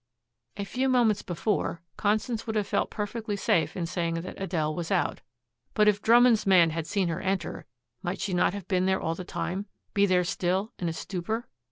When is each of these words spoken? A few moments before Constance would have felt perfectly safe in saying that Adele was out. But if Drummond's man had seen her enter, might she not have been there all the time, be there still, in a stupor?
A 0.57 0.63
few 0.65 0.89
moments 0.89 1.21
before 1.21 1.83
Constance 1.95 2.47
would 2.47 2.55
have 2.55 2.65
felt 2.65 2.89
perfectly 2.89 3.35
safe 3.35 3.77
in 3.77 3.85
saying 3.85 4.15
that 4.15 4.41
Adele 4.41 4.73
was 4.73 4.89
out. 4.89 5.21
But 5.75 5.87
if 5.87 6.01
Drummond's 6.01 6.47
man 6.47 6.71
had 6.71 6.87
seen 6.87 7.07
her 7.09 7.21
enter, 7.21 7.67
might 8.01 8.19
she 8.19 8.33
not 8.33 8.55
have 8.55 8.67
been 8.67 8.87
there 8.87 8.99
all 8.99 9.13
the 9.13 9.23
time, 9.23 9.67
be 9.93 10.07
there 10.07 10.23
still, 10.23 10.73
in 10.79 10.89
a 10.89 10.93
stupor? 10.93 11.47